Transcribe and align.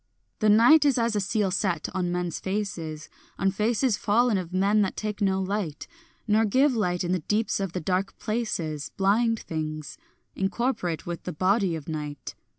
The 0.39 0.49
night 0.49 0.83
is 0.83 0.97
as 0.97 1.15
a 1.15 1.19
seal 1.19 1.51
set 1.51 1.87
on 1.93 2.11
men's 2.11 2.39
faces, 2.39 3.07
On 3.37 3.51
faces 3.51 3.97
fallen 3.97 4.35
of 4.35 4.51
men 4.51 4.81
that 4.81 4.97
take 4.97 5.21
no 5.21 5.39
light, 5.39 5.85
Nor 6.27 6.43
give 6.45 6.73
light 6.75 7.03
in 7.03 7.11
the 7.11 7.19
deeps 7.19 7.59
of 7.59 7.73
the 7.73 7.81
dark 7.81 8.17
places, 8.17 8.89
Blind 8.97 9.41
things, 9.41 9.99
incorporate 10.35 11.05
with 11.05 11.21
the 11.25 11.33
body 11.33 11.75
of 11.75 11.87
night. 11.87 12.33